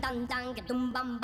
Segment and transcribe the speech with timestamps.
[0.00, 1.21] tan tan que dum La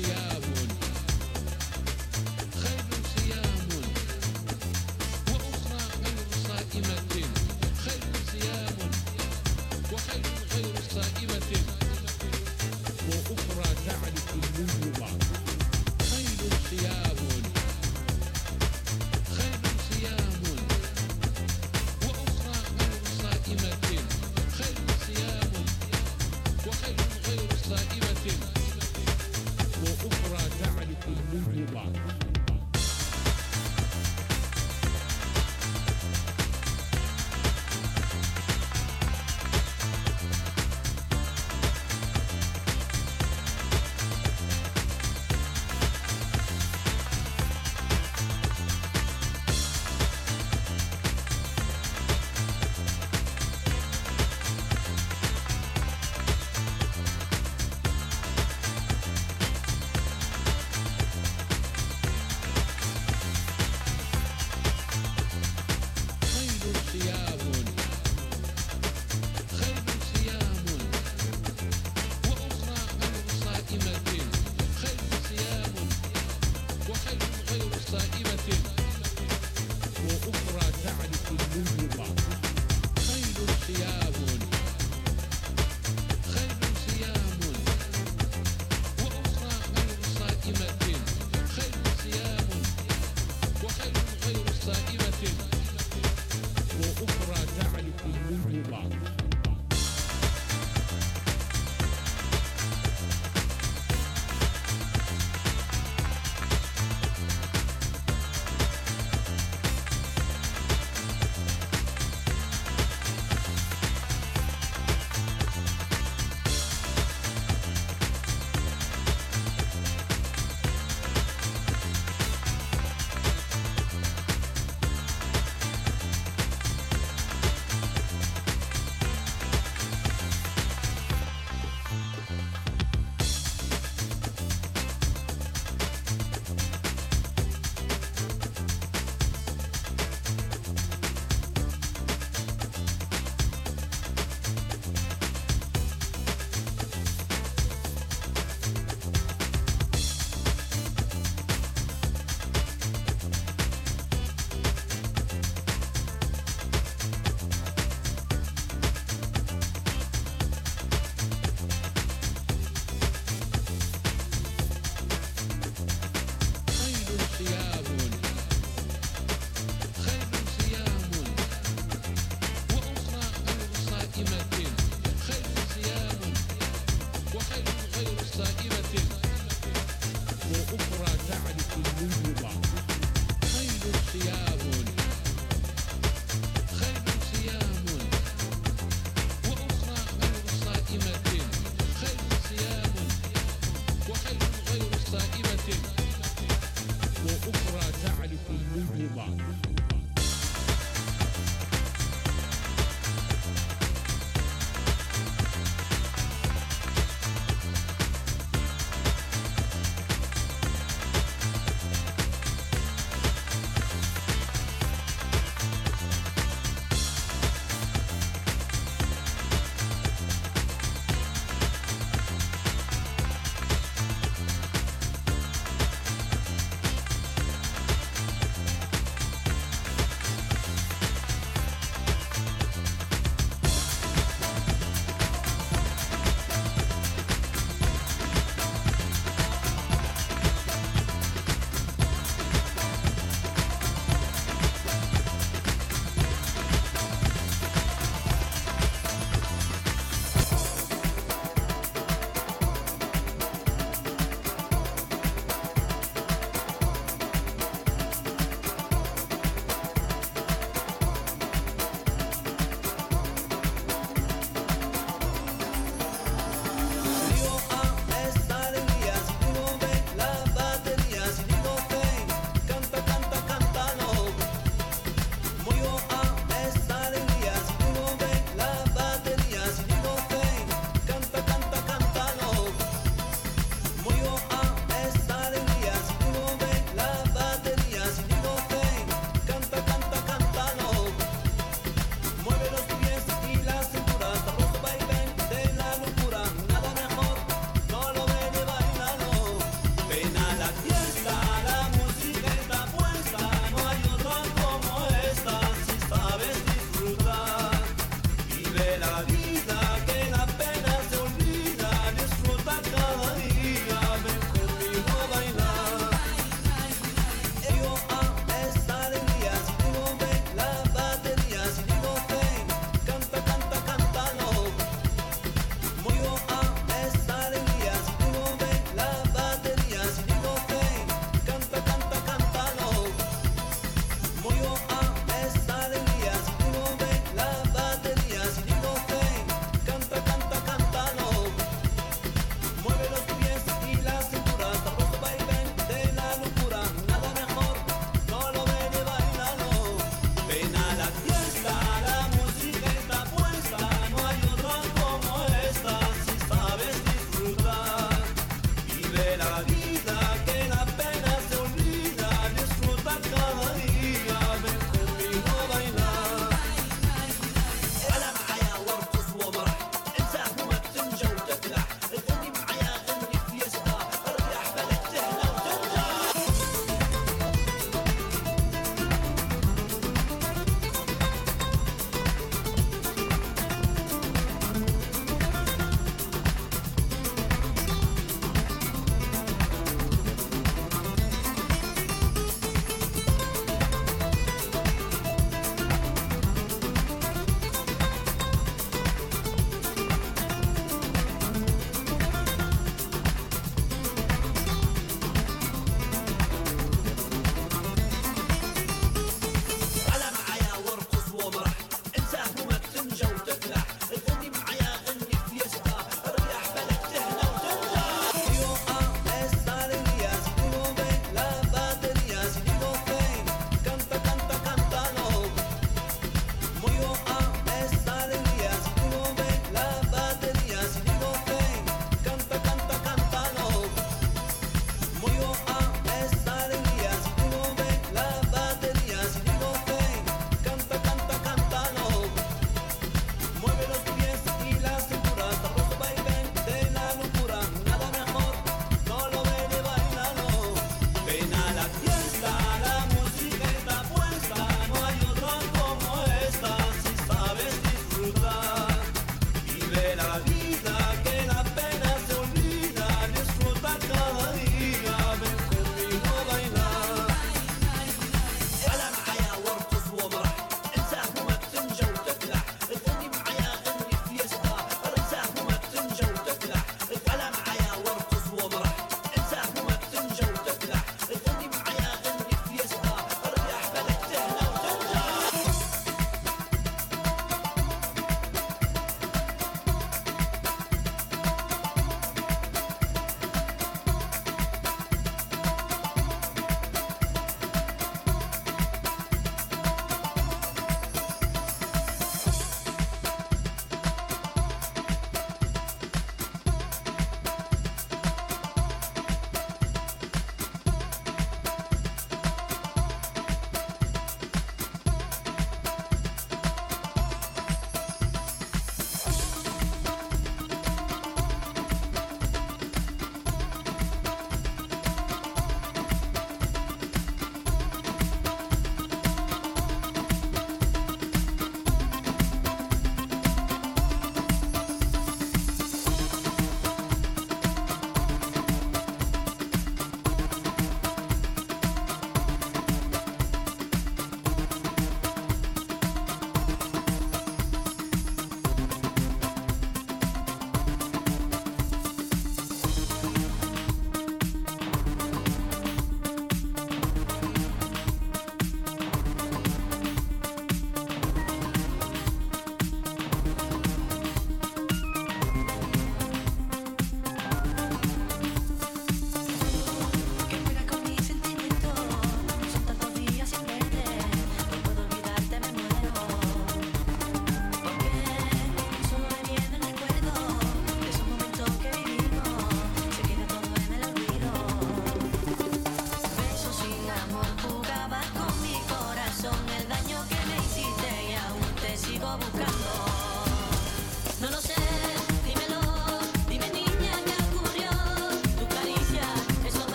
[0.00, 0.37] Yeah.